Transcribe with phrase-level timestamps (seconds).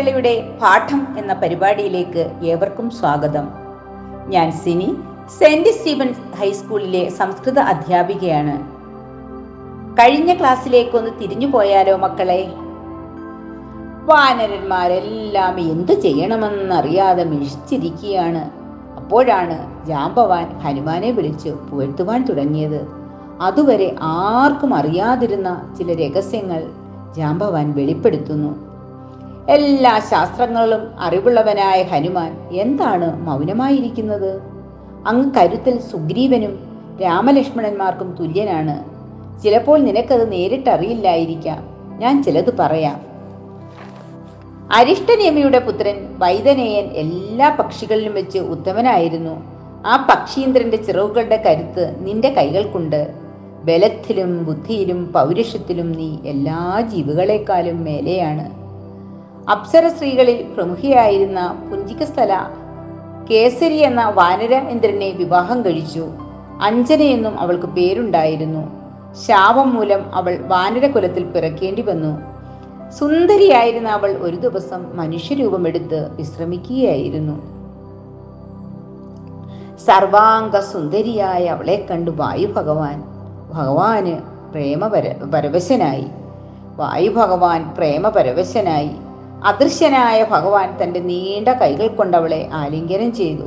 [0.00, 3.48] കേരളയുടെ പാഠം എന്ന പരിപാടിയിലേക്ക് ഏവർക്കും സ്വാഗതം.
[4.26, 4.96] ഞാൻ സിനി
[5.38, 8.62] സെന്റ് സ്റ്റീവൻസ് ഹൈസ്കൂളിലെ സംസ്കൃത അധ്യാപികയാണ്.
[9.94, 12.52] കഴിഞ്ഞ ക്ലാസ്സിലേക്ക് ഒന്ന് തിരിഞ്ഞു പോയാലോ മക്കളെ?
[14.04, 18.50] വാനരന്മാരെല്ലാം എന്തു ചെയ്യണമെന്നറിയാതെ മിഴിച്ചിരിക്കുകയാണ്.
[18.96, 22.88] അപ്പോഴാണ് ജാമ്പവാൻ ഹനുമാനെ വിളിച്ച് പുകഴ്ത്തുവാൻ തുടങ്ങിയത്.
[23.40, 26.70] അതുവരെ ആർക്കും അറിയാതിരുന്ന ചില രഹസ്യങ്ങൾ
[27.16, 28.69] ജാമ്പവാൻ വെളിപ്പെടുത്തുന്നു.
[29.48, 34.40] എല്ലാ ശാസ്ത്രങ്ങളും അറിവുള്ളവനായ ഹനുമാൻ എന്താണ് മൗനമായിരിക്കുന്നത്?
[35.06, 38.84] അങ്ങ് കരുത്തിൽ സുഗ്രീവനും രാമലക്ഷ്മണന്മാർക്കും തുല്യനാണ്.
[39.42, 41.66] ചിലപ്പോൾ നിനക്കത് നേരിട്ടറിയില്ലായിരിക്കാം.
[41.98, 43.00] ഞാൻ ചിലത് പറയാം.
[44.72, 49.42] അരിഷ്ടനിയമിയുടെ പുത്രൻ വൈദനേയൻ എല്ലാ പക്ഷികളിലും വെച്ച് ഉത്തമനായിരുന്നു.
[49.86, 53.14] ആ പക്ഷീന്ദ്രന്റെ ചിറവുകളുടെ കരുത്ത് നിന്റെ കൈകൾക്കുണ്ട്.
[53.64, 58.59] ബലത്തിലും ബുദ്ധിയിലും പൗരുഷത്തിലും നീ എല്ലാ ജീവികളെക്കാളും മേലെയാണ്.
[59.50, 62.36] അപ്സര സ്ത്രീകളിൽ പ്രമുഖിയായിരുന്ന പുഞ്ചികസ്ഥല
[63.30, 66.08] കേസരി എന്ന വാനര ഇന്ദ്രനെ വിവാഹം കഴിച്ചു.
[66.62, 68.80] അഞ്ജന എന്നും അവൾക്ക് പേരുണ്ടായിരുന്നു.
[69.14, 72.20] ശാപം മൂലം അവൾ വാനരകുലത്തിൽ പിറക്കേണ്ടി വന്നു.
[72.90, 77.36] സുന്ദരിയായിരുന്ന അവൾ ഒരു ദിവസം മനുഷ്യരൂപമെടുത്ത് വിശ്രമിക്കുകയായിരുന്നു.
[79.76, 83.04] സർവാംഗ സുന്ദരിയായ അവളെ കണ്ടു വായു ഭഗവാൻ.
[83.52, 84.16] ഭഗവാന്
[84.50, 86.06] പ്രേമപര പരവശനായി.
[86.76, 88.90] വായു ഭഗവാൻ പ്രേമപരവശനായി.
[89.44, 93.42] അദൃശ്യനായ ഭഗവാൻ തന്റെ നീണ്ട കൈകൾ കൊണ്ടവളെ ആലിംഗനം ചെയ്തു.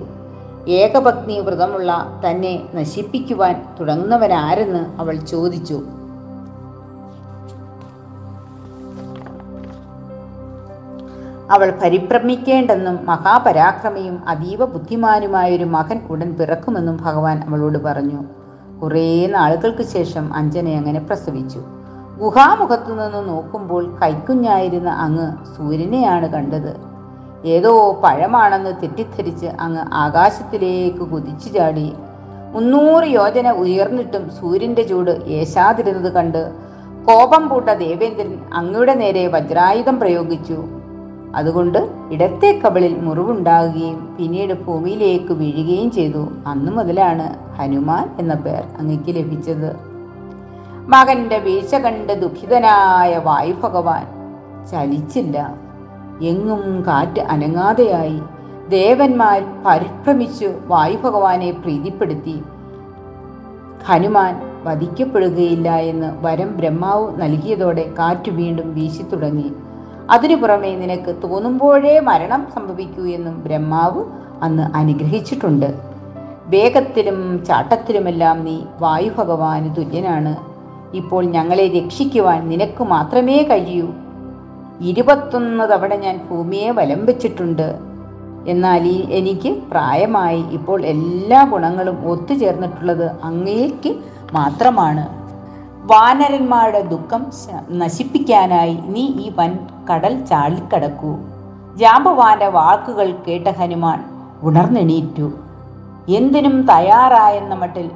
[0.68, 5.84] ഏകപത്നി വ്രതമുള്ള തന്നെ നശിപ്പിക്കുവാൻ തുടങ്ങുന്നവനാരെന്ന് അവൾ ചോദിച്ചു.
[11.52, 18.24] അവൾ പരിഭ്രമിക്കേണ്ടെന്നും മഹാപരാക്രമിയും അതീവ ബുദ്ധിമാനുമായൊരു മകൻ ഉടൻ പിറക്കുമെന്നും ഭഗവാൻ അവളോട് പറഞ്ഞു.
[18.82, 21.83] കുറേ നാളുകൾക്ക് ശേഷം അഞ്ജന അങ്ങനെ പ്രസവിച്ചു.
[22.22, 26.74] ഗുഹാമുഖത്തു നിന്ന് നോക്കുമ്പോൾ കൈക്കുഞ്ഞായിരുന്ന അങ്ങ് സൂര്യനെയാണ് കണ്ടത്.
[27.46, 31.94] ഏതോ പഴമാണെന്ന് തെറ്റിദ്ധരിച്ച് അങ്ങ് ആകാശത്തിലേക്ക് കുതിച്ചു ചാടി.
[32.54, 36.52] മുന്നൂറ് യോജന ഉയർന്നിട്ടും സൂര്യന്റെ ചൂട് ഏശാതിരുന്നത് കണ്ട്
[37.06, 40.64] കോപം പൂട്ട ദേവേന്ദ്രൻ അങ്ങയുടെ നേരെ വജ്രായുധം പ്രയോഗിച്ചു.
[41.36, 46.28] അതുകൊണ്ട് ഇടത്തെ കബളിൽ മുറിവുണ്ടാകുകയും പിന്നീട് ഭൂമിയിലേക്ക് വീഴുകയും ചെയ്തു.
[46.48, 49.93] അന്നു മുതലാണ് ഹനുമാൻ എന്ന പേർ അങ്ങയ്ക്ക് ലഭിച്ചത്.
[50.88, 54.06] മകന്റെ വീഴ്ച കണ്ട് ദുഃഖിതനായ വായു ഭഗവാൻ
[54.72, 55.56] ചലിച്ചില്ല.
[56.22, 58.22] എങ്ങും കാറ്റ് അനങ്ങാതെയായി
[58.70, 62.44] ദേവന്മാർ പരിഭ്രമിച്ചു വായു ഭഗവാനെ പ്രീതിപ്പെടുത്തി.
[63.86, 69.54] ഹനുമാൻ വധിക്കപ്പെടുകയില്ല എന്ന് വരം ബ്രഹ്മാവ് നൽകിയതോടെ കാറ്റ് വീണ്ടും വീശി തുടങ്ങി.
[70.10, 74.04] അതിനു പുറമെ നിനക്ക് തോന്നുമ്പോഴേ മരണം സംഭവിക്കൂ എന്നും ബ്രഹ്മാവ്
[74.42, 75.74] അന്ന് അനുഗ്രഹിച്ചിട്ടുണ്ട്.
[76.46, 80.53] വേഗത്തിലും ചാട്ടത്തിലുമെല്ലാം നീ വായു ഭഗവാന് തുല്യനാണ്.
[80.94, 83.88] ഇപ്പോൾ ഞങ്ങളെ രക്ഷിക്കുവാൻ നിനക്ക് മാത്രമേ കഴിയൂ.
[84.82, 87.68] ഇരുപത്തൊന്ന് തവണ ഞാൻ ഭൂമിയെ വലം വെച്ചിട്ടുണ്ട്
[88.48, 93.92] എന്നാൽ ഈ എനിക്ക് പ്രായമായി ഇപ്പോൾ എല്ലാ ഗുണങ്ങളും ഒത്തുചേർന്നിട്ടുള്ളത് അങ്ങേക്ക്
[94.34, 95.06] മാത്രമാണ്.
[95.92, 97.22] വാനരന്മാരുടെ ദുഃഖം
[97.72, 99.52] നശിപ്പിക്കാനായി നീ ഈ വൻ
[99.92, 101.12] കടൽ ചാളിക്കടക്കൂ.
[101.76, 104.00] ജാമ്പവാന്റെ വാക്കുകൾ കേട്ട ഹനുമാൻ
[104.44, 105.28] ഉണർന്നെണീറ്റു.
[106.10, 107.90] എന്തിനും തയ്യാറായെന്ന മട്ടിൽ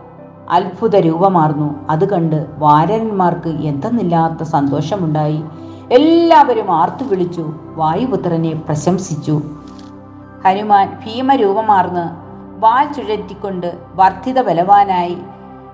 [0.50, 1.88] അത്ഭുത രൂപമാർന്നു.
[1.90, 5.44] അത് കണ്ട് വാരന്മാർക്ക് എന്തെന്നില്ലാത്ത സന്തോഷമുണ്ടായി.
[5.92, 7.54] എല്ലാവരും ആർത്തു വിളിച്ചു.
[7.76, 9.42] വായുപുത്രനെ പ്രശംസിച്ചു.
[10.46, 12.28] ഹനുമാൻ ഭീമരൂപമാർന്ന്
[12.60, 15.18] വാൽ ചുഴറ്റിക്കൊണ്ട് വർദ്ധിത ബലവാനായി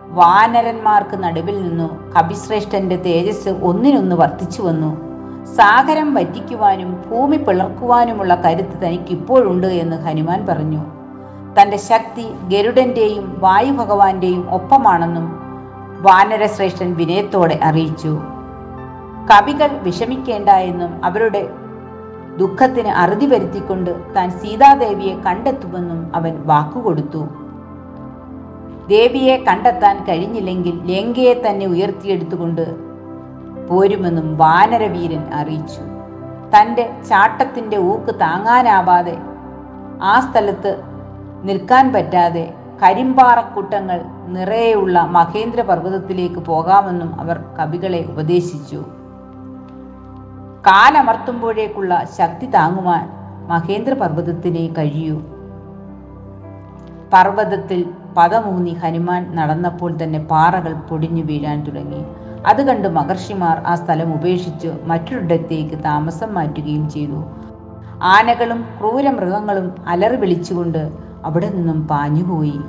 [0.09, 5.13] വാനരന്മാർക്ക് നടുവിൽ നിന്നു കപിശ്രേഷ്ഠന്റെ തേജസ് ഒന്നിനൊന്ന് വർദ്ധിച്ചു വന്നു.
[5.55, 11.02] സാഗരം വറ്റിക്കുവാനും ഭൂമി പിളർക്കുവാനുമുള്ള കരുത്ത് തനിക്ക് ഇപ്പോഴുണ്ട് എന്ന് ഹനുമാൻ പറഞ്ഞു.
[11.59, 15.25] തന്റെ ശക്തി ഗരുഡന്റെയും വായു ഭഗവാന്റെയും ഒപ്പമാണെന്നും
[16.01, 18.13] വാനരശ്രേഷ്ഠൻ വിനയത്തോടെ അറിയിച്ചു.
[19.31, 21.49] കവികൾ വിഷമിക്കേണ്ട എന്നും അവരുടെ
[22.37, 27.21] ദുഃഖത്തിന് അറുതി വരുത്തിക്കൊണ്ട് താൻ സീതാദേവിയെ കണ്ടെത്തുമെന്നും അവൻ വാക്കുകൊടുത്തു.
[28.87, 32.65] ദേവിയെ കണ്ടെത്താൻ കഴിഞ്ഞില്ലെങ്കിൽ ലങ്കയെ തന്നെ ഉയർത്തിയെടുത്തുകൊണ്ട്
[33.67, 35.83] പോരുമെന്നും വാനരവീരൻ അറിയിച്ചു.
[36.55, 39.17] തന്റെ ചാട്ടത്തിന്റെ ഊക്ക് താങ്ങാനാവാതെ
[40.01, 40.92] ആ സ്ഥലത്ത്
[41.43, 42.53] നിൽക്കാൻ പറ്റാതെ
[42.83, 48.85] കരിമ്പാറക്കൂട്ടങ്ങൾ നിറയെയുള്ള മഹേന്ദ്ര പർവതത്തിലേക്ക് പോകാമെന്നും അവർ കവികളെ ഉപദേശിച്ചു.
[50.67, 53.09] കാലമർത്തുമ്പോഴേക്കുള്ള ശക്തി താങ്ങുവാൻ
[53.47, 55.19] മഹേന്ദ്ര പർവതത്തിന് കഴിയൂ.
[57.13, 57.85] പർവതത്തിൽ
[58.17, 62.05] പദമൂന്നി ഹനുമാൻ നടന്നപ്പോൾ തന്നെ പാറകൾ പൊടിഞ്ഞു വീഴാൻ തുടങ്ങി.
[62.45, 67.23] അത് കണ്ട് മഹർഷിമാർ ആ സ്ഥലം ഉപേക്ഷിച്ച് മറ്റൊരിടത്തേക്ക് താമസം മാറ്റുകയും ചെയ്തു.
[68.03, 72.59] ആനകളും ക്രൂര മൃഗങ്ങളും അലറി വിളിച്ചുകൊണ്ട് അവിടെ നിന്നും പാഞ്ഞുപോയി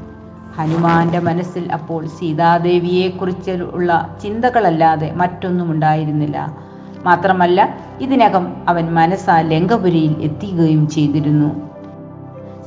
[0.56, 6.56] ഹനുമാന്റെ മനസ്സിൽ അപ്പോൾ സീതാദേവിയെക്കുറിച്ചുള്ള ചിന്തകളല്ലാതെ മറ്റൊന്നും ഉണ്ടായിരുന്നില്ല
[7.04, 11.70] മാത്രമല്ല ഇതിനകം അവൻ മനസ്സാ ലങ്കപുരിയിൽ എത്തിക്കുകയും ചെയ്തിരുന്നു.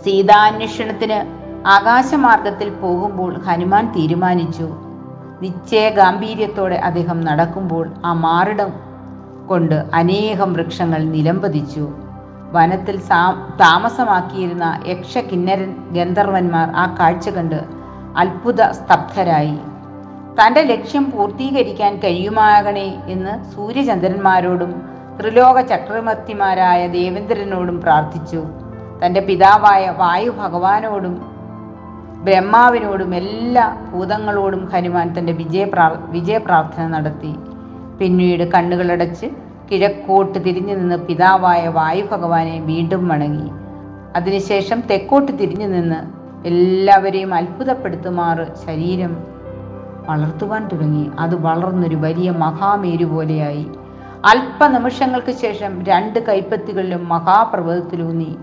[0.03, 1.37] സീതാന്വേഷണത്തിന്
[1.67, 4.75] ആകാശമാർഗത്തിൽ പോകുമ്പോൾ ഹനുമാൻ തീരുമാനിച്ചു.
[5.41, 8.73] നിശ്ചയ ഗാംഭീര്യത്തോടെ അദ്ദേഹം നടക്കുമ്പോൾ ആ മാറിടം
[9.47, 12.06] കൊണ്ട് അനേകം വൃക്ഷങ്ങൾ നിലംപതിച്ചു.
[12.55, 12.97] വനത്തിൽ
[13.61, 17.59] താമസമാക്കിയിരുന്ന യക്ഷകിന്നരൻ ഗന്ധർവന്മാർ ആ കാഴ്ച കണ്ട്
[18.17, 19.57] അത്ഭുത സ്തബ്ധരായി.
[20.37, 24.71] തന്റെ ലക്ഷ്യം പൂർത്തീകരിക്കാൻ കഴിയുമാകണേ എന്ന് സൂര്യചന്ദ്രന്മാരോടും
[25.19, 28.41] ത്രിലോക ചക്രവർത്തിമാരായ ദേവേന്ദ്രനോടും പ്രാർത്ഥിച്ചു.
[29.01, 31.15] തന്റെ പിതാവായ വായു ഭഗവാനോടും
[32.25, 35.85] ബ്രഹ്മാവിനോടും എല്ലാ ഭൂതങ്ങളോടും ഹനുമാൻ തന്റെ വിജയപ്രാ
[36.15, 37.33] വിജയപ്രാർത്ഥന നടത്തി.
[37.99, 39.27] പിന്നീട് കണ്ണുകളടച്ച്
[39.71, 43.51] കിഴക്കോട്ട് തിരിഞ്ഞു നിന്ന് പിതാവായ വായു ഭഗവാനെ വീണ്ടും വണങ്ങി.
[44.15, 46.17] അതിനുശേഷം തെക്കോട്ട് തിരിഞ്ഞു നിന്ന്
[46.47, 49.23] എല്ലാവരെയും അത്ഭുതപ്പെടുത്തുമാറ് ശരീരം
[50.09, 51.09] വളർത്തുവാൻ തുടങ്ങി.
[51.19, 53.67] അത് വളർന്നൊരു വലിയ മഹാമേരു പോലെയായി.
[54.25, 58.37] അല്പനിമിഷങ്ങൾക്ക് ശേഷം രണ്ട് കൈപ്പത്തികളിലും മഹാപർവതത്തിലൂന്നി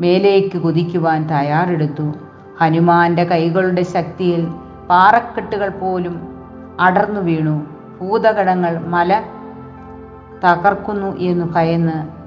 [0.00, 2.12] മേലേക്ക് കുതിക്കുവാൻ തയ്യാറെടുത്തു.
[2.60, 4.48] ഹനുമാന്റെ കൈകളുടെ ശക്തിയിൽ
[4.90, 6.20] പാറക്കെട്ടുകൾ പോലും
[6.80, 7.66] അടർന്നു വീണു.
[8.00, 9.22] ഭൂതഗണങ്ങൾ മല
[10.44, 12.20] തകർക്കുന്നു എന്ന് ഭയന്ന്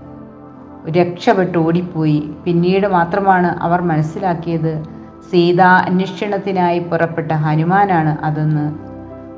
[0.90, 2.32] രക്ഷപ്പെട്ട് ഓടിപ്പോയി.
[2.44, 4.84] പിന്നീട് മാത്രമാണ് അവർ മനസ്സിലാക്കിയത്.
[5.32, 8.76] സീതാ അന്വേഷണത്തിനായി പുറപ്പെട്ട ഹനുമാനാണ് അതെന്ന്.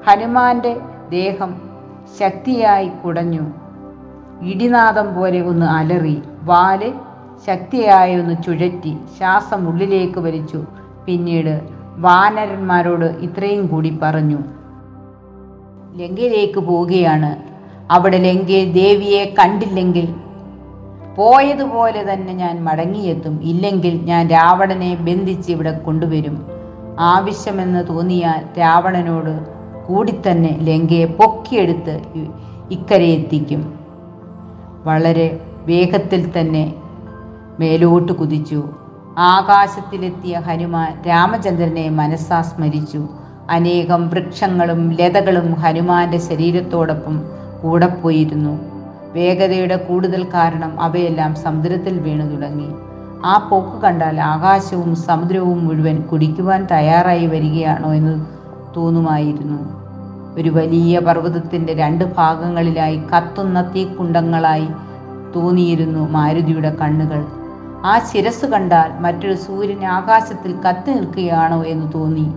[0.07, 0.79] ഹനുമാന്റെ
[1.09, 1.61] ദേഹം
[2.19, 3.41] ശക്തിയായി കുടഞ്ഞു.
[4.41, 6.93] ഇടിനാദം പോലെ ഒന്ന് അലറി വാൽ
[7.47, 10.65] ശക്തിയായി ഒന്ന് ചുഴറ്റി ശ്വാസം ഉള്ളിലേക്ക് വലിച്ചു.
[11.05, 11.61] പിന്നീട്
[11.97, 14.37] വാനരന്മാരോട് ഇത്രയും കൂടി പറഞ്ഞു.
[15.95, 17.54] ലങ്കയിലേക്ക് പോവുകയാണ്.
[17.91, 20.15] അവിടെ ലങ്കയിൽ ദേവിയെ കണ്ടില്ലെങ്കിൽ
[21.15, 23.43] പോയതുപോലെ തന്നെ ഞാൻ മടങ്ങിയെത്തും.
[23.43, 26.45] ഇല്ലെങ്കിൽ ഞാൻ രാവണനെ ബന്ധിച്ച് ഇവിടെ കൊണ്ടുവരും.
[26.99, 29.45] ആവശ്യമെന്ന് തോന്നിയാൽ രാവണനോട്
[29.87, 32.01] കൂടി തന്നെ ലങ്കയെ പൊക്കിയെടുത്ത്
[32.71, 33.79] ഇക്കരെ എത്തിക്കും.
[34.83, 36.73] വളരെ വേഗത്തിൽ തന്നെ
[37.59, 38.63] മേലോട്ട് കുതിച്ചു.
[39.17, 43.07] ആകാശത്തിലെത്തിയ ഹനുമാൻ രാമചന്ദ്രനെ മനസ്സാസ്മരിച്ചു
[43.49, 48.59] അനേകം വൃക്ഷങ്ങളും ലതകളും ഹനുമാന്റെ ശരീരത്തോടൊപ്പം കൂടെ പോയിരുന്നു.
[49.13, 52.69] വേഗതയുടെ കൂടുതൽ കാരണം അവയെല്ലാം സമുദ്രത്തിൽ വീണു തുടങ്ങി.
[53.25, 58.25] ആ പോക്ക് കണ്ടാൽ ആകാശവും സമുദ്രവും മുഴുവൻ കുടിക്കുവാൻ തയ്യാറായി വരികയാണോ എന്ന്
[58.77, 59.59] തോന്നുമായിരുന്നു.
[60.39, 64.67] ഒരു വലിയ പർവതത്തിന്റെ രണ്ട് ഭാഗങ്ങളിലായി കത്തുന്ന തീക്കുണ്ടങ്ങളായി
[65.35, 67.25] തോന്നിയിരുന്നു മാരുതിയുടെ കണ്ണുകൾ.
[67.85, 72.27] ആ ശിരസ് കണ്ടാൽ മറ്റൊരു സൂര്യൻ ആകാശത്തിൽ കത്തി നിൽക്കുകയാണോ എന്ന് തോന്നി.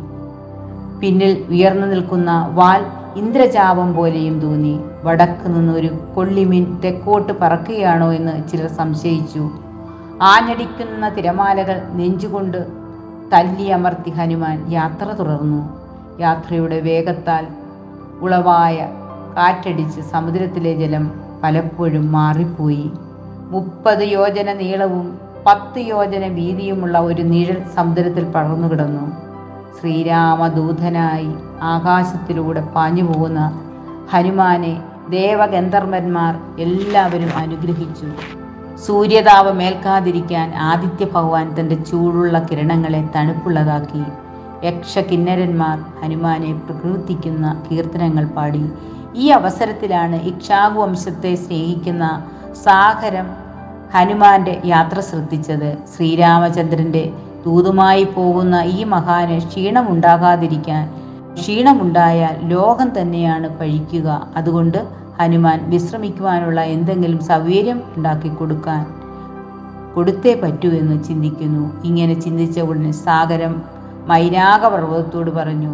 [1.00, 2.84] പിന്നിൽ ഉയർന്നു നിൽക്കുന്ന വാൽ
[3.16, 4.80] ഇന്ദ്രജാപം പോലെയും തോന്നി.
[5.04, 9.50] വടക്ക് നിന്ന് ഒരു കൊള്ളിമീൻ തെക്കോട്ട് പറക്കുകയാണോ എന്ന് ചിലർ സംശയിച്ചു.
[10.22, 12.66] ആഞ്ഞടിക്കുന്ന തിരമാലകൾ നെഞ്ചുകൊണ്ട്
[13.32, 15.60] തല്ലി അമർത്തി ഹനുമാൻ യാത്ര തുടർന്നു.
[16.20, 17.46] യാത്രയുടെ വേഗത്താൽ
[18.20, 18.88] ഉളവായ
[19.36, 22.92] കാറ്റടിച്ച് സമുദ്രത്തിലെ ജലം പലപ്പോഴും മാറിപ്പോയി.
[23.50, 29.28] മുപ്പത് യോജന നീളവും പത്ത് യോജന വീതിയുമുള്ള ഒരു നിഴൽ സമുദ്രത്തിൽ പടർന്നു കിടന്നു.
[29.80, 33.64] ശ്രീരാമദൂതനായി ആകാശത്തിലൂടെ പാഞ്ഞു പോകുന്ന
[34.12, 38.08] ഹനുമാനെ ദേവഗന്ധർവന്മാർ എല്ലാവരും അനുഗ്രഹിച്ചു.
[38.86, 44.04] സൂര്യതാപം ഏൽക്കാതിരിക്കാൻ ആദിത്യ ഭഗവാൻ തന്റെ ചൂടുള്ള കിരണങ്ങളെ തണുപ്പുള്ളതാക്കി.
[44.66, 48.64] യക്ഷ കിന്നരന്മാർ ഹനുമാനെ പ്രകീർത്തിക്കുന്ന കീർത്തനങ്ങൾ പാടി.
[49.14, 52.22] ഈ അവസരത്തിലാണ് ഇക്ഷാകു വംശത്തെ സ്നേഹിക്കുന്ന
[52.64, 53.28] സാഗരം
[53.94, 55.78] ഹനുമാന്റെ യാത്ര ശ്രദ്ധിച്ചത്.
[55.96, 57.12] ശ്രീരാമചന്ദ്രന്റെ
[57.44, 60.97] ദൂതുമായി പോകുന്ന ഈ മഹാന് ക്ഷീണമുണ്ടാകാതിരിക്കാൻ
[61.38, 64.78] ക്ഷീണമുണ്ടായാൽ ലോകം തന്നെയാണ് പഴിക്കുക അതുകൊണ്ട്
[65.18, 68.82] ഹനുമാൻ വിശ്രമിക്കുവാനുള്ള എന്തെങ്കിലും സൗകര്യം ഉണ്ടാക്കി കൊടുക്കാൻ
[69.94, 71.64] കൊടുത്തേ പറ്റൂ എന്ന് ചിന്തിക്കുന്നു.
[71.88, 73.54] ഇങ്ങനെ ചിന്തിച്ച ഉടനെ സാഗരം
[74.10, 75.72] മൈരാഗപർവതത്തോട് പറഞ്ഞു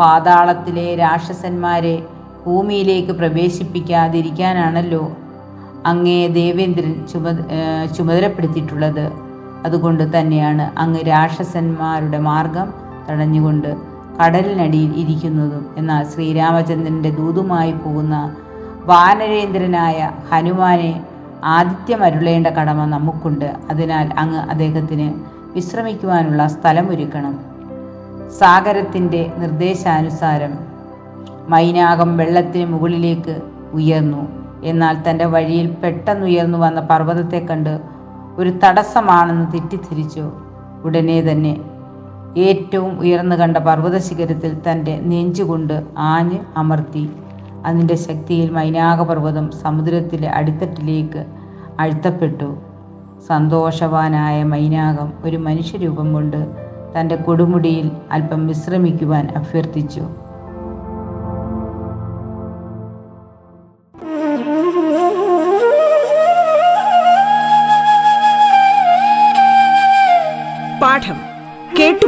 [0.00, 1.96] പാതാളത്തിലെ രാക്ഷസന്മാരെ
[2.44, 5.02] ഭൂമിയിലേക്ക് പ്രവേശിപ്പിക്കാതിരിക്കാനാണല്ലോ
[5.90, 7.32] അങ്ങേ ദേവേന്ദ്രൻ ചുമ
[7.96, 9.04] ചുമതലപ്പെടുത്തിയിട്ടുള്ളത്.
[9.66, 12.68] അതുകൊണ്ട് തന്നെയാണ് അങ്ങ് രാക്ഷസന്മാരുടെ മാർഗം
[13.08, 13.70] തടഞ്ഞുകൊണ്ട്
[14.22, 18.36] കടലിനടിയിൽ ഇരിക്കുന്നതും എന്നാൽ ശ്രീരാമചന്ദ്രന്റെ ദൂതുമായി പോകുന്ന
[18.84, 21.02] വാനരേന്ദ്രനായ ഹനുമാനെ
[21.44, 23.54] ആതിഥ്യമരുളേണ്ട കടമ നമുക്കുണ്ട്.
[23.70, 25.14] അതിനാൽ അങ്ങ് അദ്ദേഹത്തിന്
[25.54, 27.40] വിശ്രമിക്കുവാനുള്ള സ്ഥലമൊരുക്കണം.
[28.38, 30.58] സാഗരത്തിന്റെ നിർദ്ദേശാനുസാരം
[31.48, 33.40] മൈനാകം വെള്ളത്തിന് മുകളിലേക്ക്
[33.72, 34.28] ഉയർന്നു.
[34.64, 37.80] എന്നാൽ തന്റെ വഴിയിൽ പെട്ടെന്നുയർന്നു വന്ന പർവതത്തെ കണ്ട്
[38.36, 40.30] ഒരു തടസ്സമാണെന്ന് തെറ്റിദ്ധരിച്ചു.
[40.84, 41.60] ഉടനെ തന്നെ
[42.36, 47.10] ഏറ്റവും ഉയർന്നു കണ്ട പർവത ശിഖരത്തിൽ തന്റെ നെഞ്ചുകൊണ്ട് ആഞ്ഞ് അമർത്തി.
[47.66, 51.24] അതിന്റെ ശക്തിയിൽ മൈനാകപർവതം സമുദ്രത്തിലെ അടിത്തട്ടിലേക്ക്
[51.78, 52.56] അഴുത്തപ്പെട്ടു.
[53.26, 56.46] സന്തോഷവാനായ മൈനാകം ഒരു മനുഷ്യരൂപം കൊണ്ട്
[56.98, 60.23] തന്റെ കൊടുമുടിയിൽ അല്പം വിശ്രമിക്കുവാൻ അഭ്യർത്ഥിച്ചു.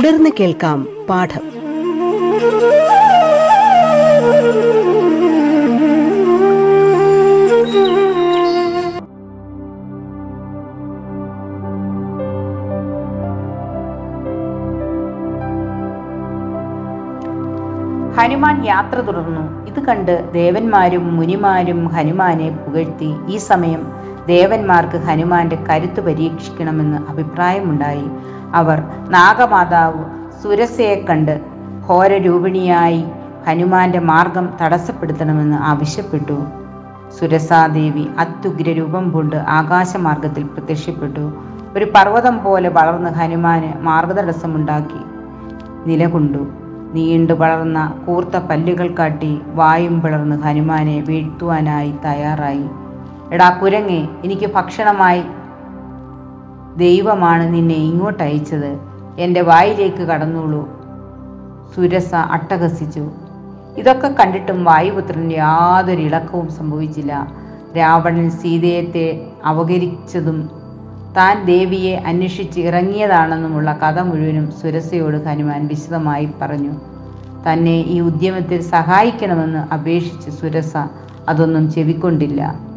[0.00, 1.42] തുടർന്ന് കേൾക്കാം പാഠം.
[18.16, 19.66] ഹനുമാൻ യാത്ര തുടർന്നു.
[19.66, 23.82] ഇത് കണ്ട് ദേവന്മാരും മുനിമാരും ഹനുമാനെ പുകഴ്ത്തി ഈ സമയം
[24.26, 28.04] ദേവന്മാർക്ക് ഹനുമാന്റെ കരുത്ത് പരീക്ഷിക്കണമെന്ന് അഭിപ്രായമുണ്ടായി.
[28.54, 30.04] അവർ നാഗമാതാവ്
[30.42, 31.40] സുരസയെ കണ്ട്
[31.88, 33.04] ഘോരരൂപിണിയായി
[33.48, 36.42] ഹനുമാന്റെ മാർഗം തടസ്സപ്പെടുത്തണമെന്ന് ആവശ്യപ്പെട്ടു.
[37.20, 41.32] സുരസാദേവി അത്യുഗ്ര രൂപം കൊണ്ട് ആകാശമാർഗത്തിൽ പ്രത്യക്ഷപ്പെട്ടു.
[41.76, 45.00] ഒരു പർവതം പോലെ വളർന്ന് ഹനുമാന് മാർഗതടസ്സമുണ്ടാക്കി
[45.86, 46.46] നിലകൊണ്ടു.
[46.94, 52.68] നീണ്ടു വളർന്ന കൂർത്ത പല്ലുകൾ കാട്ടി വായും പിളർന്ന് ഹനുമാനെ വീഴ്ത്തുവാനായി തയ്യാറായി.
[53.32, 55.22] എടാ കുരങ്ങെ എനിക്ക് ഭക്ഷണമായി.
[56.76, 58.78] ദൈവമാണ് നിന്നെ ഇങ്ങോട്ട് അയച്ചത്.
[59.18, 60.68] എന്റെ വായിലേക്ക് കടന്നോളൂ.
[61.74, 63.10] സുരസ അട്ടഹസിച്ചു.
[63.78, 67.32] ഇതൊക്കെ കണ്ടിട്ടും വായുപുത്രന് യാതൊരു ഇളക്കവും സംഭവിച്ചില്ല.
[67.76, 70.50] രാവണൻ സീതയത്തെ അവഗരിച്ചതും
[71.16, 76.72] താൻ ദേവിയെ അന്വേഷിച്ച് ഇറങ്ങിയതാണെന്നുമുള്ള കഥ മുഴുവനും സുരസയോട് ഹനുമാൻ വിശദമായി പറഞ്ഞു.
[77.46, 80.76] തന്നെ ഈ ഉദ്യമത്തിൽ സഹായിക്കണമെന്ന് അപേക്ഷിച്ച് സുരസ
[81.28, 82.69] അതൊന്നും ചെവിക്കൊണ്ടില്ല.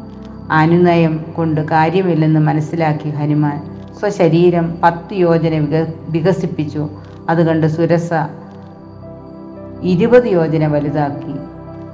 [0.51, 3.61] അനുനയം കൊണ്ട് കാര്യമില്ലെന്ന് മനസ്സിലാക്കി ഹനുമാൻ.
[3.99, 6.89] സ്വശരീരം പത്ത് യോജന വിക വികസിപ്പിച്ചു.
[7.29, 8.09] അതുകണ്ട് സുരസ
[9.83, 11.33] ഇരുപത് യോജന വലുതാക്കി.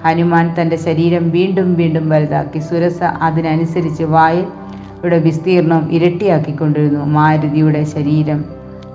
[0.06, 2.60] ഹനുമാൻ തന്റെ ശരീരം വീണ്ടും വീണ്ടും വലുതാക്കി.
[2.60, 7.06] സുരസ അതിനനുസരിച്ച് വായുടെ വിസ്തീർണം ഇരട്ടിയാക്കിക്കൊണ്ടിരുന്നു.
[7.06, 8.46] മാരുതിയുടെ ശരീരം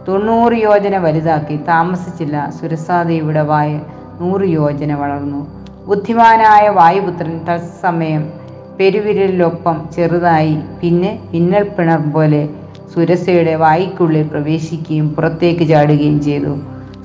[0.09, 1.57] തൊണ്ണൂറ് യോജന വലുതാക്കി.
[1.57, 2.53] താമസിച്ചില്ല.
[2.61, 3.81] സുരസാദേവിയുടെ വായ
[4.21, 5.47] നൂറ് യോജന വളർന്നു.
[5.87, 8.44] ബുദ്ധിമാനായ വായുപുത്രൻ തത്സമയം
[8.79, 12.49] പെരുവിരലിലൊപ്പം ചെറുതായി പിന്നെ മിന്നൽപ്പിണർ പിണർ പോലെ
[12.95, 16.53] സുരസയുടെ വായിക്കുള്ളിൽ പ്രവേശിക്കുകയും പുറത്തേക്ക് ചാടുകയും ചെയ്തു.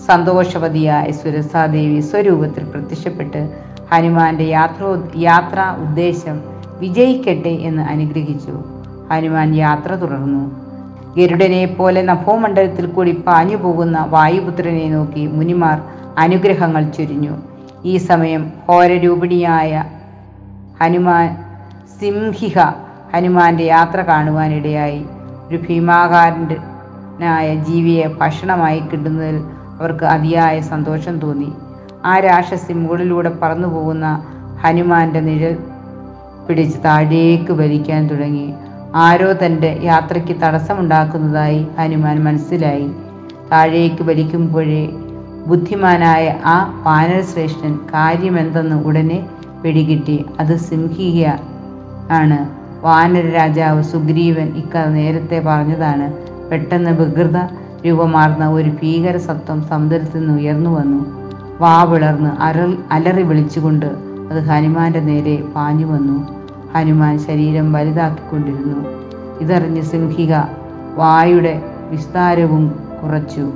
[0.08, 3.42] സന്തോഷവതിയായ സുരസാദേവി സ്വരൂപത്തിൽ പ്രത്യക്ഷപ്പെട്ട്
[3.92, 4.84] ഹനുമാന്റെ യാത്ര
[5.16, 6.38] യാത്രാ ഉദ്ദേശം
[6.82, 8.56] വിജയിക്കട്ടെ എന്ന് അനുഗ്രഹിച്ചു.
[9.12, 10.44] ഹനുമാൻ യാത്ര തുടർന്നു.
[11.18, 15.78] ഗരുഡനെ പോലെ നഭോമണ്ഡലത്തിൽ കൂടി പാഞ്ഞു പോകുന്ന വായുപുത്രനെ നോക്കി മുനിമാർ
[16.18, 17.36] അനുഗ്രഹങ്ങൾ ചൊരിഞ്ഞു.
[17.86, 19.84] ഈ സമയം ഘോരരൂപിണിയായ
[20.82, 21.30] ഹനുമാൻ
[22.02, 22.60] സിംഹിക
[23.14, 25.06] ഹനുമാന്റെ യാത്ര കാണുവാനിടയായി.
[25.50, 29.38] ഒരു ഭീമാകാരനായ ജീവിയെ ഭക്ഷണമായി കിട്ടുന്നതിൽ
[29.80, 31.52] അവർക്ക് അതിയായ സന്തോഷം തോന്നി.
[32.06, 34.24] ആ രാക്ഷസി മുകളിലൂടെ പറന്നു പോകുന്ന
[34.62, 35.58] ഹനുമാന്റെ നിഴൽ
[36.48, 38.54] പിടിച്ച് താഴേക്ക് വലിക്കാൻ തുടങ്ങി.
[38.96, 42.88] ആരോ തന്റെ യാത്രയ്ക്ക് തടസ്സമുണ്ടാക്കുന്നതായി ഹനുമാൻ മനസ്സിലായി.
[43.52, 44.84] താഴേക്ക് വലിക്കുമ്പോഴേ
[45.48, 49.30] ബുദ്ധിമാനായ ആ വാനരശ്രേഷ്ഠൻ കാര്യമെന്തെന്ന് ഉടനെ
[49.64, 50.26] പിടികിട്ടി.
[50.40, 51.28] അത് സിംഹിക
[52.12, 52.50] ആണ്.
[52.82, 56.14] വാനര രാജാവ് സുഗ്രീവൻ ഇക്കഥ നേരത്തെ പറഞ്ഞതാണ്
[56.50, 57.38] പെട്ടെന്ന് വികൃത
[57.86, 61.06] രൂപമാർന്ന ഒരു ഭീകര സത്വം സമുദ്രത്തിൽ നിന്ന് ഉയർന്നു വന്നു.
[61.60, 63.86] വാ വിളർന്ന് അരൽ അലറി വിളിച്ചുകൊണ്ട്
[64.32, 66.28] അത് ഹനുമാന്റെ നേരെ പാഞ്ഞു വന്നു.
[66.76, 68.90] ഹനുമാൻ ശരീരം വലുതാക്കിക്കൊണ്ടിരുന്നു.
[69.40, 70.36] ഇതറിഞ്ഞ് സിംഹിക
[70.96, 73.54] വായുടെ വിസ്താരവും കുറച്ചു.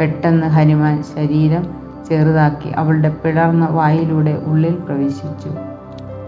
[0.00, 1.66] പെട്ടെന്ന് ഹനുമാൻ ശരീരം
[2.08, 5.65] ചെറുതാക്കി അവളുടെ പിളർന്ന വായിലൂടെ ഉള്ളിൽ പ്രവേശിച്ചു.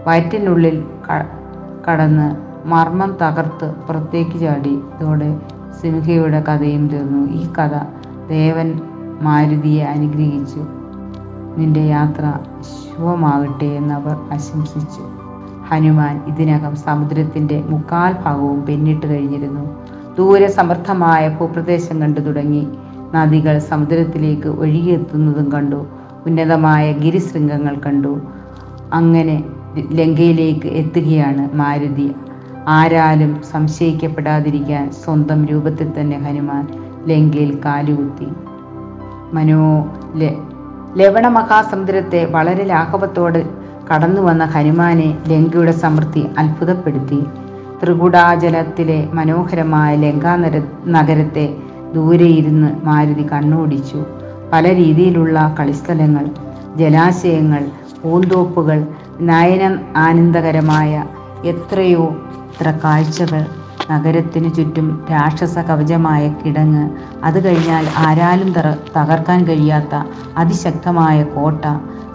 [0.07, 0.83] വയറ്റിനുള്ളിൽ
[1.87, 4.69] കടന്ന് മർമ്മം തകർത്ത് പുറത്തേക്ക് ചാടി.
[4.69, 5.39] ഇതോടെ
[5.81, 7.27] സിംഹയുടെ കഥയും തീർന്നു.
[7.27, 7.77] ഈ കഥ
[8.29, 8.79] ദേവൻ
[9.21, 10.67] മാരുതിയെ അനുഗ്രഹിച്ചു.
[11.57, 15.01] നിന്റെ യാത്ര ശുഭമാകട്ടെ എന്നവർ ആശംസിച്ചു.
[15.69, 19.85] ഹനുമാൻ ഇതിനകം സമുദ്രത്തിന്റെ മുക്കാൽ ഭാഗവും പിന്നിട്ട് കഴിഞ്ഞിരുന്നു.
[20.17, 22.67] ദൂരെ സമർത്ഥമായ ഭൂപ്രദേശം കണ്ടു തുടങ്ങി.
[23.15, 25.85] നദികൾ സമുദ്രത്തിലേക്ക് ഒഴുകിയെത്തുന്നതും കണ്ടു.
[26.25, 28.19] ഉന്നതമായ ഗിരിശൃംഗങ്ങൾ കണ്ടു.
[28.93, 29.43] അങ്ങനെ
[29.77, 32.15] ലങ്കയിലേക്ക് എത്തുകയാണ് മാരുതി.
[32.67, 36.67] ആരാലും സംശയിക്കപ്പെടാതിരിക്കാൻ സ്വന്തം രൂപത്തിൽ തന്നെ ഹനുമാൻ
[37.07, 38.27] ലങ്കയിൽ കാലുകുത്തി.
[39.33, 39.63] മനോ
[40.97, 43.45] ലവണ മഹാസമുദ്രത്തെ വളരെ ലാഘവത്തോട്
[43.89, 47.19] കടന്നു വന്ന ഹനുമാനെ ലങ്കയുടെ സമൃദ്ധി അത്ഭുതപ്പെടുത്തി.
[47.83, 50.35] ത്രികുടാചലത്തിലെ മനോഹരമായ ലങ്കാ
[50.87, 51.45] നഗരത്തെ
[51.95, 54.05] ദൂരെ ഇരുന്ന് മാരുതി കണ്ണോടിച്ചു.
[54.53, 56.25] പല രീതിയിലുള്ള കളിസ്ഥലങ്ങൾ
[56.77, 57.63] ജലാശയങ്ങൾ
[58.01, 58.87] പൂന്തോപ്പുകൾ
[59.21, 59.63] നയന
[59.97, 60.91] ആനന്ദകരമായ
[61.45, 62.03] എത്രയോ
[62.45, 63.45] എത്ര കാഴ്ചകൾ
[63.91, 66.89] നഗരത്തിനു ചുറ്റും രാക്ഷസ കവചമായ കിടങ്ങ്.
[67.23, 70.03] അത് കഴിഞ്ഞാൽ ആരാലും തറ തകർക്കാൻ കഴിയാത്ത
[70.37, 71.63] അതിശക്തമായ കോട്ട.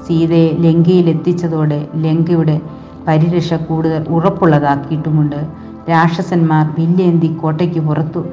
[0.07, 2.61] സീതയെ ലങ്കയിൽ എത്തിച്ചതോടെ ലങ്കയുടെ
[3.09, 5.41] പരിരക്ഷ കൂടുതൽ ഉറപ്പുള്ളതാക്കിയിട്ടുമുണ്ട്.
[5.91, 8.25] രാക്ഷസന്മാർ വില്ലേന്തി കോട്ടയ്ക്ക് പുറത്തു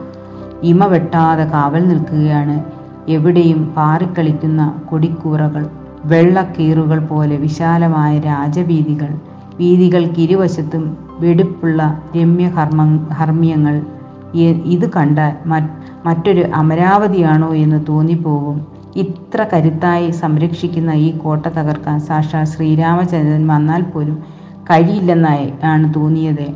[0.63, 2.63] ഇമ വെട്ടാതെ കാവൽ നിൽക്കുകയാണ്.
[3.09, 5.63] എവിടെയും പാറിക്കളിക്കുന്ന കൊടിക്കൂറകൾ
[6.05, 9.11] വെള്ളക്കീറുകൾ പോലെ വിശാലമായ രാജവീതികൾ
[9.59, 13.81] വീതികൾക്ക് ഇരുവശത്തും വെടിപ്പുള്ള രമ്യ ഹർമ്മ ഹർമ്മ്യങ്ങൾ.
[14.65, 15.33] ഇത് കണ്ടാൽ
[16.05, 24.17] മറ്റൊരു അമരാവതിയാണോ എന്ന് തോന്നിപ്പോകും ഇത്ര കരുത്തായി സംരക്ഷിക്കുന്ന ഈ കോട്ട തകർക്കാൻ സാക്ഷാൽ ശ്രീരാമചന്ദ്രൻ വന്നാൽ പോലും
[24.71, 26.47] കഴിയില്ലെന്നായി ആണ് തോന്നിയത്.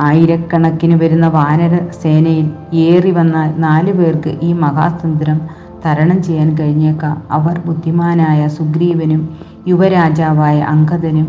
[0.00, 5.40] ആയിരക്കണക്കിന് വരുന്ന വാനര സേനയിൽ ഏറി വന്ന നാലു പേർക്ക് ഈ മഹാസമുദ്രം
[5.86, 7.22] തരണം ചെയ്യാൻ കഴിഞ്ഞേക്കാം.
[7.30, 9.22] അവർ ബുദ്ധിമാനായ സുഗ്രീവനും
[9.68, 11.28] യുവരാജാവായ അങ്കദനും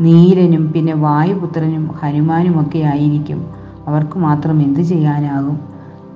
[0.00, 3.40] നീലനും പിന്നെ വായുപുത്രനും ഹനുമാനുമൊക്കെ ആയിരിക്കും.
[3.86, 5.56] അവർക്ക് മാത്രം എന്തു ചെയ്യാനാകും?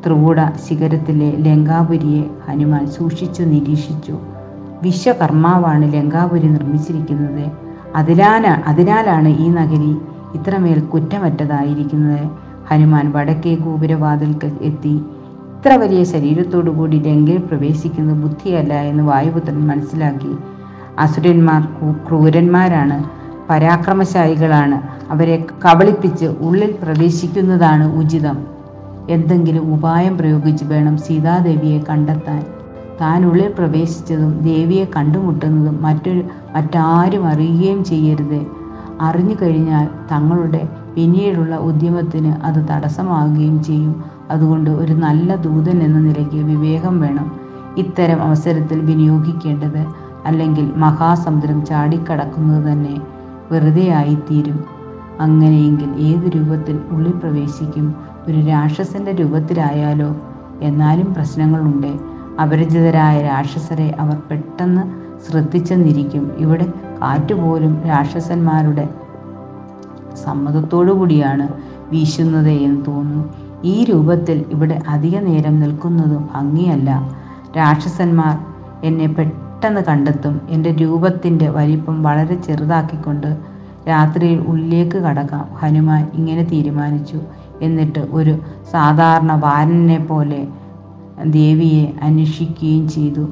[0.04, 4.14] ത്രികൂട ശിഖരത്തിലെ ലങ്കാപുരിയെ ഹനുമാൻ സൂക്ഷിച്ചു നിരീക്ഷിച്ചു.
[4.82, 7.44] വിശ്വകർമാവാണ് ലങ്കാപുരി നിർമ്മിച്ചിരിക്കുന്നത്.
[7.97, 9.92] അതിലാന അതിനാലാണ് ഈ നഗരി
[10.35, 12.25] ഇത്രമേൽ കുറ്റമറ്റതായിരിക്കുന്നത്.
[12.71, 14.95] ഹനുമാൻ വടക്കേ ഗോപുരവാതിൽക്കൽ എത്തി.
[15.62, 20.36] ഇത്ര വലിയ ശരീരത്തോടു കൂടി ലങ്കയിൽ പ്രവേശിക്കുന്നത് ബുദ്ധിയല്ല എന്ന് വായുപുത്രൻ മനസ്സിലാക്കി.
[20.98, 21.68] അസുരന്മാർ
[22.08, 23.04] ക്രൂരന്മാരാണ്.
[23.50, 24.82] പരാക്രമശാലികളാണ്.
[25.12, 28.46] അവരെ കബളിപ്പിച്ച് ഉള്ളിൽ പ്രവേശിക്കുന്നതാണ് ഉചിതം.
[29.10, 32.44] എന്തെങ്കിലും ഉപായം പ്രയോഗിച്ച് വേണം സീതാദേവിയെ കണ്ടെത്താൻ.
[33.00, 38.46] താൻ ഉള്ളിൽ പ്രവേശിച്ചതും ദേവിയെ കണ്ടുമുട്ടുന്നതും മറ്റൊരു മറ്റാരും അറിയുകയും ചെയ്യരുത്.
[39.00, 44.11] അറിഞ്ഞു കഴിഞ്ഞാൽ തങ്ങളുടെ പിന്നീടുള്ള ഉദ്യമത്തിന് അത് തടസ്സമാകുകയും ചെയ്യും.
[44.32, 47.40] അതുകൊണ്ട് ഒരു നല്ല ദൂതൻ എന്ന നിലയ്ക്ക് വിവേകം വേണം.
[47.76, 49.86] ഇത്തരം അവസരത്തിൽ വിനിയോഗിക്കേണ്ടത്
[50.25, 53.00] അല്ലെങ്കിൽ മഹാസമുദ്രം ചാടിക്കടക്കുന്നത് തന്നെ
[53.52, 54.64] വെറുതെ ആയിത്തീരും.
[55.21, 57.95] അങ്ങനെയെങ്കിൽ ഏത് രൂപത്തിൽ ഉള്ളിൽ പ്രവേശിക്കും?
[58.28, 60.16] ഒരു രാക്ഷസന്റെ രൂപത്തിലായാലോ?
[60.62, 61.99] എന്നാലും പ്രശ്നങ്ങളുണ്ട്.
[62.42, 64.82] അപരിചിതരായ രാക്ഷസരെ അവർ പെട്ടെന്ന്
[65.30, 66.32] ശ്രദ്ധിച്ചെന്നിരിക്കും.
[66.38, 66.64] ഇവിടെ
[67.02, 68.88] കാറ്റുപോലും രാക്ഷസന്മാരുടെ
[70.25, 71.49] സമ്മതത്തോടു കൂടിയാണ്
[71.92, 73.42] വീശുന്നത് എന്ന് തോന്നുന്നു.
[73.64, 77.10] ഈ രൂപത്തിൽ ഇവിടെ അധിക നേരം നിൽക്കുന്നതും ഭംഗിയല്ല
[77.56, 78.38] രാക്ഷസന്മാർ
[78.84, 80.40] എന്നെ പെട്ടെന്ന് കണ്ടെത്തും.
[80.50, 83.36] എന്റെ രൂപത്തിന്റെ വലിപ്പം വളരെ ചെറുതാക്കിക്കൊണ്ട്
[83.88, 85.48] രാത്രിയിൽ ഉള്ളിലേക്ക് കടക്കാം.
[85.54, 87.18] ഹനുമാൻ ഇങ്ങനെ തീരുമാനിച്ചു.
[87.62, 88.38] എന്നിട്ട് ഒരു
[88.70, 90.48] സാധാരണ വാരനെ പോലെ
[91.26, 93.26] ദേവിയെ അന്വേഷിക്കുകയും ചെയ്തു.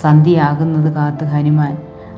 [0.00, 1.76] സന്ധ്യയാകുന്നത് കാത്ത് ഹനുമാൻ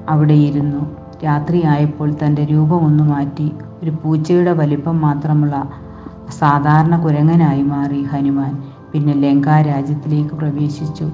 [0.08, 0.96] അവിടെ ഇരുന്നു.
[1.24, 3.52] രാത്രിയായപ്പോൾ തന്റെ രൂപമൊന്നു മാറ്റി.
[3.82, 5.70] ഒരു പൂച്ചയുടെ വലിപ്പം മാത്രമുള്ള
[6.30, 8.62] സാധാരണ കുരങ്ങനായി മാറി ഹനുമാൻ.
[8.92, 11.10] പിന്നെ ലങ്കാ രാജ്യത്തിലേക്ക് പ്രവേശിച്ചു.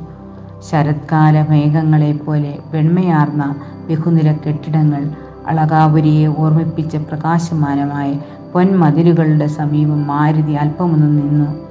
[0.70, 3.54] ശരത്കാല മേഘങ്ങളെപ്പോലെ വെണ്മയാർന്ന
[3.90, 5.10] ബഹുനില കെട്ടിടങ്ങൾ
[5.46, 8.18] അളകാപുരിയെ ഓർമ്മിപ്പിച്ച പ്രകാശമാനമായ
[8.54, 11.66] പൊന്മതിലുകളുടെ സമീപം മാരുതി അല്പമൊന്നും നിന്നു.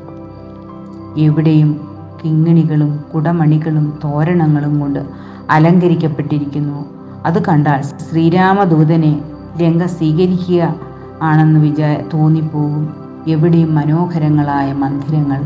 [1.19, 1.87] എവിടെയും
[2.23, 5.05] കിങ്ങിണികളും കുടമണികളും തോരണങ്ങളും കൊണ്ട്
[5.49, 6.85] അലങ്കരിക്കപ്പെട്ടിരിക്കുന്നു.
[7.25, 9.21] അത് കണ്ടാൽ ശ്രീരാമദൂതനെ
[9.61, 10.75] രംഗ സ്വീകരിക്കുക
[11.21, 13.04] ആണെന്ന് വിചാ തോന്നിപ്പോകും.
[13.27, 15.41] എവിടെയും മനോഹരങ്ങളായ മന്ദിരങ്ങൾ.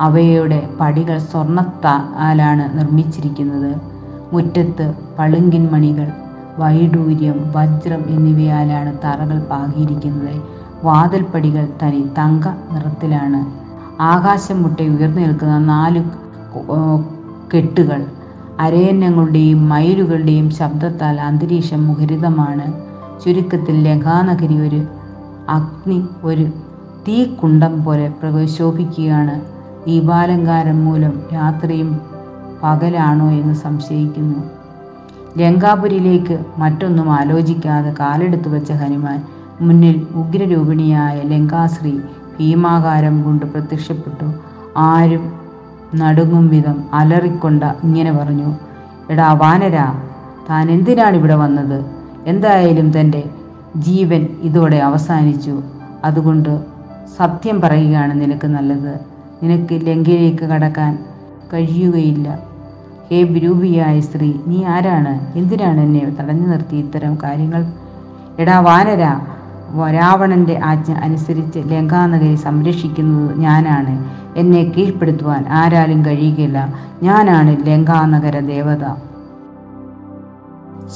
[0.00, 3.72] അവയുടെ പടികൾ സ്വർണത്താലാണ് നിർമ്മിച്ചിരിക്കുന്നത്.
[4.32, 4.86] മുറ്റത്ത്
[5.18, 6.08] പളുങ്കിൻ മണികൾ
[6.58, 10.34] വൈഡൂര്യം വജ്രം എന്നിവയാലാണ് തറകൾ പാകിയിരിക്കുന്നത്.
[10.84, 13.40] വാതിൽപ്പടികൾ തനി തങ്ക നിറത്തിലാണ്.
[14.02, 16.02] ആകാശം മുട്ടെ ഉയർന്നു നിൽക്കുന്ന നാല്
[17.54, 18.00] കെട്ടുകൾ.
[18.60, 22.66] അരയന്നങ്ങളുടെയും മയിലുകളുടെയും ശബ്ദത്താൽ അന്തരീക്ഷം മുഖരിതമാണ്.
[23.24, 24.80] ചുരുക്കത്തിൽ ലഖാനഗരി ഒരു
[25.48, 26.46] അഗ്നി ഒരു
[27.08, 28.12] തീക്കുണ്ടം പോലെ
[29.86, 32.00] ഈ ദീപാലങ്കാരം മൂലം രാത്രിയും
[32.62, 34.40] പകലാണോ എന്ന് സംശയിക്കുന്നു.
[35.38, 39.22] ലങ്കാപുരിയിലേക്ക് മറ്റൊന്നും ആലോചിക്കാതെ കാലെടുത്തു വെച്ച ഹനുമാൻ
[39.60, 41.98] മുന്നിൽ ഉഗ്രരൂപിണിയായ ലങ്കാശ്രീ
[42.38, 44.32] ഭീമാകാരം കൊണ്ട് പ്രത്യക്ഷപ്പെട്ടു.
[44.76, 45.32] ആരും
[45.94, 48.54] നടുങ്ങും വിധം അലറിക്കൊണ്ട ഇങ്ങനെ പറഞ്ഞു
[49.10, 50.02] എടാ വാനരാ
[50.50, 51.84] താൻ എന്തിനാണ് ഇവിടെ വന്നത്?
[52.26, 53.24] എന്തായാലും തന്റെ
[53.76, 55.62] ജീവൻ ഇതോടെ അവസാനിച്ചു.
[56.04, 56.71] അതുകൊണ്ട്
[57.18, 59.00] സത്യം പറയുകയാണ് നിനക്ക് നല്ലത്.
[59.42, 61.04] നിനക്ക് ലങ്കയിലേക്ക് കടക്കാൻ
[61.52, 62.38] കഴിയുകയില്ല.
[63.10, 65.38] ഹേ വിരൂപിയായ സ്ത്രീ നീ ആരാണ്?
[65.38, 67.64] എന്തിനാണ് എന്നെ തടഞ്ഞു നിർത്തി ഇത്തരം കാര്യങ്ങൾ?
[68.38, 69.32] എടാ വാനര
[69.90, 74.08] രാവണന്റെ ആജ്ഞ അനുസരിച്ച് ലങ്കാനഗരി സംരക്ഷിക്കുന്നത് ഞാനാണ്.
[74.36, 76.74] എന്നെ കീഴ്പ്പെടുത്തുവാൻ ആരാലും കഴിയുകയില്ല.
[77.02, 78.84] ഞാനാണ് ലങ്കാനഗര ദേവത.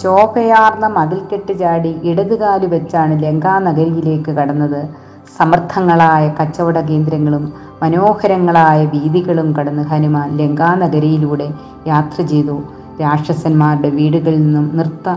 [0.03, 5.06] ശോഭയാർന്ന മതിൽക്കെട്ട് ചാടി ഇടതുകാൽ വെച്ചാണ് ലങ്കാനഗരിയിലേക്ക് കടന്നത്.
[5.39, 11.53] സമർത്ഥങ്ങളായ കച്ചവട കേന്ദ്രങ്ങളും മനോഹരങ്ങളായ വീതികളും കടന്ന് ഹനുമാൻ ലങ്കാനഗരിയിലൂടെ
[11.87, 12.63] യാത്ര ചെയ്തു.
[13.01, 15.09] രാക്ഷസന്മാരുടെ വീടുകളിൽ നിന്നും നൃത്ത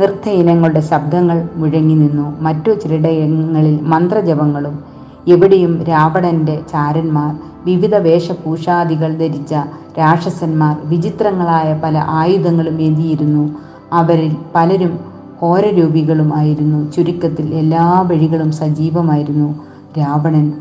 [0.00, 2.36] നൃത്ത ഇനങ്ങളുടെ ശബ്ദങ്ങൾ മുഴങ്ങി നിന്നു.
[2.40, 4.84] മറ്റു ചിലയിടങ്ങളിൽ മന്ത്രജപങ്ങളും
[5.28, 7.32] എവിടെയും രാവണന്റെ ചാരന്മാർ
[7.64, 9.54] വിവിധ വേഷഭൂഷാദികൾ ധരിച്ച
[9.98, 13.56] രാക്ഷസന്മാർ വിചിത്രങ്ങളായ പല ആയുധങ്ങളും എഴുതിയിരുന്നു
[13.92, 15.00] അവരിൽ പലരും
[15.42, 16.90] ഘോരരൂപികളുമായിരുന്നു.
[16.90, 19.54] ചുരുക്കത്തിൽ എല്ലാ വഴികളും സജീവമായിരുന്നു.
[19.98, 20.52] രാവണൻ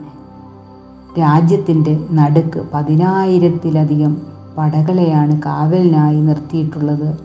[1.19, 4.17] രാജ്യത്തിന്റെ നടുക്ക് പതിനായിരത്തിലധികം
[4.57, 7.17] പടകളെയാണ് കാവലിനായി നിർത്തിയിട്ടുള്ളത്.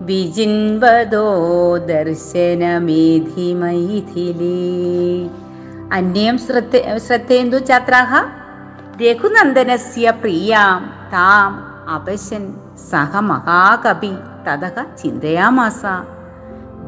[0.00, 1.26] വിജിൻവദോ
[1.90, 3.50] ദർശനമേധി
[5.92, 6.76] അന്യം ശ്രദ്ധ
[7.06, 8.24] ശ്രദ്ധേന്ദു ഛാത്രാഹ.
[9.02, 11.52] രഘുനന്ദനസ്യ പ്രിയാം താം
[11.94, 12.54] അപശൻ
[12.90, 14.14] സഹ മഹാകവി
[14.46, 15.84] തതഹ ചിന്തയാമാസ.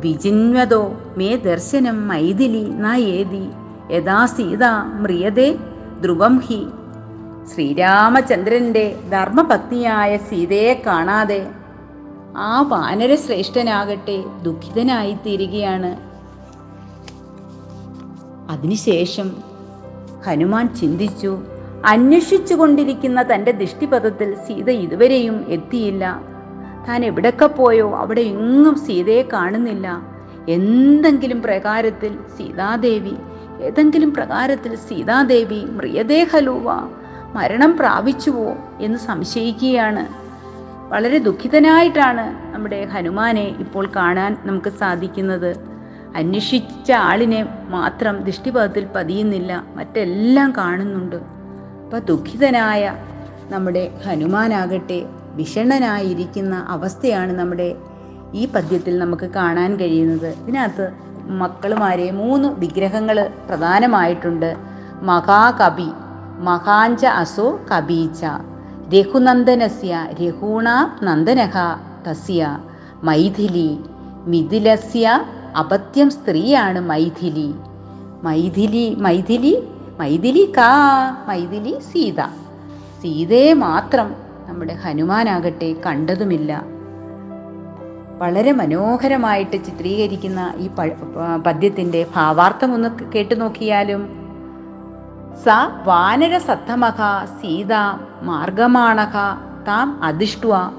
[0.02, 0.82] വിജിന്വതോ
[1.16, 3.46] മേ ദർശനം മൈഥിലി ന ഏതി
[3.90, 4.64] യഥാ സീത
[5.02, 5.58] മ്രിയതേ
[6.02, 6.60] ധ്രുവം ഹി
[7.50, 11.40] ശ്രീരാമചന്ദ്രന്റെ ധർമ്മഭക്തിയായ സീതയെ കാണാതെ
[12.36, 15.92] ആ വാനരശ്രേഷ്ഠനാകട്ടെ ദുഃഖിതനായിത്തീരുകയാണ്.
[18.50, 19.28] അതിനുശേഷം
[20.26, 21.32] ഹനുമാൻ ചിന്തിച്ചു
[21.86, 26.04] അന്വേഷിച്ചു കൊണ്ടിരിക്കുന്ന തന്റെ ദൃഷ്ടിപഥത്തിൽ സീത ഇതുവരെയും എത്തിയില്ല.
[26.88, 29.86] താൻ എവിടൊക്കെ പോയോ അവിടെ എങ്ങും സീതയെ കാണുന്നില്ല.
[30.48, 33.16] എന്തെങ്കിലും പ്രകാരത്തിൽ സീതാദേവി
[33.62, 36.68] ഏതെങ്കിലും പ്രകാരത്തിൽ സീതാദേവി മൃയദേഹലൂവ
[37.34, 40.06] മരണം പ്രാപിച്ചുവോ എന്ന് സംശയിക്കുകയാണ്.
[40.92, 45.56] വളരെ ദുഃഖിതനായിട്ടാണ് നമ്മുടെ ഹനുമാനെ ഇപ്പോൾ കാണാൻ നമുക്ക് സാധിക്കുന്നത്.
[46.16, 51.16] അന്വേഷിച്ച ആളിനെ മാത്രം ദൃഷ്ടിപഥത്തിൽ പതിയുന്നില്ല മറ്റെല്ലാം കാണുന്നുണ്ട്.
[51.16, 52.96] അപ്പം ദുഃഖിതനായ
[53.50, 57.76] നമ്മുടെ ഹനുമാനാകട്ടെ വിഷണ്ണനായിരിക്കുന്ന അവസ്ഥയാണ് നമ്മുടെ
[58.34, 60.26] ഈ പദ്യത്തിൽ നമുക്ക് കാണാൻ കഴിയുന്നത്.
[60.26, 60.90] ഇതിനകത്ത്
[61.26, 64.56] മക്കളുമാരെ മൂന്ന് വിഗ്രഹങ്ങൾ പ്രധാനമായിട്ടുണ്ട്.
[65.02, 65.90] മഹാകവി
[66.40, 68.24] മഹാഞ്ച അസോ കബീച.
[68.94, 70.68] രഘുനന്ദനസ്യ രഘൂണ
[71.02, 71.52] നന്ദനഹ
[72.10, 72.58] തസ്യ.
[73.02, 73.78] മൈഥിലി.
[74.26, 75.20] മിഥിലസ്യ
[75.58, 77.54] അപത്യം സ്ത്രീയാണ് മൈഥിലി.
[78.22, 82.22] മൈഥിലി മൈഥിലി മൈഥിലി കാ മൈഥിലി സീത.
[83.02, 84.14] സീതയെ മാത്രം
[84.46, 86.64] നമ്മുടെ ഹനുമാനാകട്ടെ കണ്ടതുമില്ല.
[88.18, 94.19] വളരെ മനോഹരമായിട്ട് ചിത്രീകരിക്കുന്ന ഈ പ- പ- പദ്യത്തിന്റെ ഭാവാർത്ഥം ഒന്ന് കേട്ടു നോക്കിയാലും
[95.34, 95.48] സ
[95.84, 97.72] വാനര സത്തമഹ സീത
[98.22, 99.12] മാർഗമാണഹ
[99.68, 100.70] താം അധിഷ്ട്വ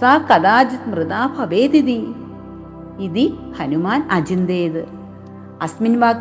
[0.00, 2.14] സ കഥാചിത് മൃതാ ഭവേദിതി.
[2.98, 4.88] ഇതി ഹനുമാൻ അചിന്തേത്.
[5.62, 6.12] അസ്മിൻ വാ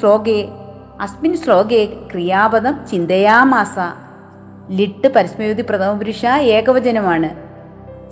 [0.00, 0.48] ശ്ലോകേ
[1.00, 3.78] അസ്മിൻ ശ്ലോകേ ക്രിയാപദം ചിന്തയാമാസ.
[4.70, 7.30] ലിട്ട് പരസ്മയുതി പ്രഥമ പുരുഷ ഏകവചനമാണ്.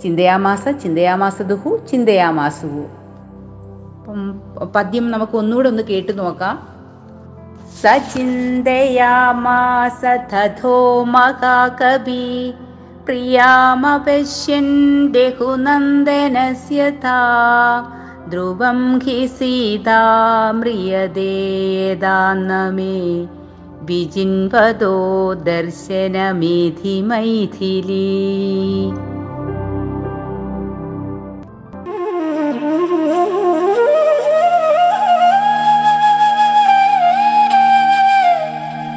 [0.01, 2.83] ചിന്തയാമാസ ചിന്തയാമാസദുഹു ചിന്തയാമാസുഹു.
[4.63, 6.78] പദ്യം നമുക്ക് ഒന്നുകൂടെ ഒന്ന് കേട്ടു നോക്കാം.
[7.69, 12.53] स चिन्तयामास तथो महाकवि।
[13.05, 17.19] प्रियामपश्यन् देहुनन्दनस्य ता।
[18.29, 23.27] ध्रुवं हि सीता म्रियदेदान्न मे
[23.85, 29.18] विजिन्वदो दर्शनमेधि मैथिली